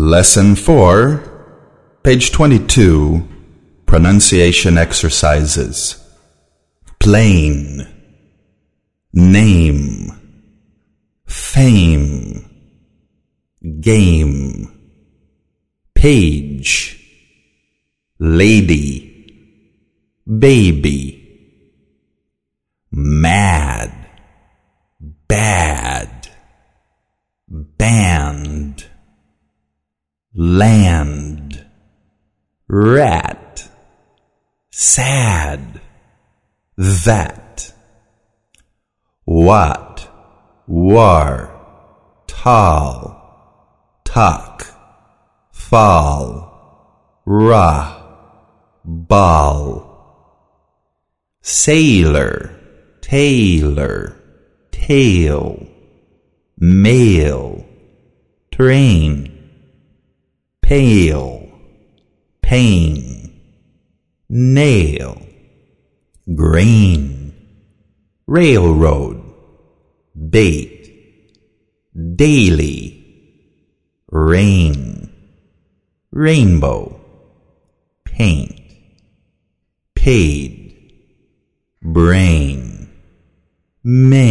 Lesson 0.00 0.54
4, 0.56 2.00
page 2.02 2.32
22, 2.32 3.22
pronunciation 3.84 4.78
exercises. 4.78 6.02
Plain, 6.98 7.86
name, 9.12 10.08
fame, 11.26 12.48
game, 13.82 14.72
page, 15.94 16.98
lady, 18.18 19.52
baby, 20.26 21.28
mad, 22.90 23.69
land, 30.34 31.66
rat, 32.68 33.68
sad, 34.70 35.80
that, 36.76 37.72
what, 39.24 40.08
war, 40.66 42.24
tall, 42.26 44.00
tuck, 44.04 44.66
fall, 45.52 47.20
ra, 47.26 48.02
ball, 48.84 49.90
sailor, 51.42 52.58
tailor, 53.00 54.16
tail, 54.70 55.66
mail, 56.58 57.64
train, 58.52 59.29
pale, 60.70 61.50
pain, 62.42 63.28
nail, 64.28 65.20
grain, 66.32 67.34
railroad, 68.28 69.20
bait, 70.30 71.34
daily, 72.14 73.02
rain, 74.12 75.12
rainbow, 76.12 77.00
paint, 78.04 78.54
paid, 79.96 80.94
brain, 81.82 82.88
main. 83.82 84.29